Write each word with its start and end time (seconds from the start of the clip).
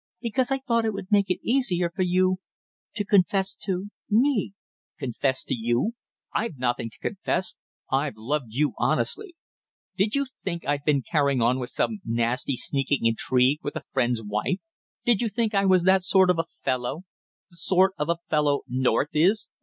"Because 0.19 0.49
I 0.49 0.57
thought 0.57 0.83
it 0.83 0.93
would 0.95 1.11
make 1.11 1.29
it 1.29 1.37
easier 1.47 1.91
for 1.91 2.01
you 2.01 2.39
to 2.95 3.05
confess 3.05 3.53
to 3.57 3.91
me" 4.09 4.53
"Confess 4.97 5.43
to 5.43 5.53
you? 5.53 5.93
I've 6.33 6.57
nothing 6.57 6.89
to 6.89 6.97
confess 6.97 7.55
I've 7.91 8.15
loved 8.17 8.51
you 8.55 8.73
honestly! 8.79 9.35
Did 9.95 10.15
you 10.15 10.25
think 10.43 10.65
I'd 10.65 10.85
been 10.85 11.03
carrying 11.03 11.39
on 11.43 11.63
some 11.67 11.99
nasty 12.03 12.55
sneaking 12.57 13.05
intrigue 13.05 13.59
with 13.61 13.75
a 13.75 13.83
friend's 13.93 14.23
wife 14.23 14.57
did 15.05 15.21
you 15.21 15.29
think 15.29 15.53
I 15.53 15.65
was 15.65 15.83
that 15.83 16.01
sort 16.01 16.31
of 16.31 16.39
a 16.39 16.45
fellow 16.45 17.03
the 17.51 17.57
sort 17.57 17.93
of 17.99 18.09
a 18.09 18.17
fellow 18.27 18.61
North 18.67 19.09
is? 19.13 19.49